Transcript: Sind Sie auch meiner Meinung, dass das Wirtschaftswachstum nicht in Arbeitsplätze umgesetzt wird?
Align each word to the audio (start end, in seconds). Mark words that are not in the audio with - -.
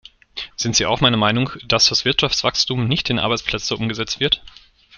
Sind 0.55 0.75
Sie 0.75 0.87
auch 0.87 0.99
meiner 0.99 1.15
Meinung, 1.17 1.51
dass 1.67 1.85
das 1.85 2.05
Wirtschaftswachstum 2.05 2.87
nicht 2.87 3.11
in 3.11 3.19
Arbeitsplätze 3.19 3.75
umgesetzt 3.77 4.19
wird? 4.19 4.41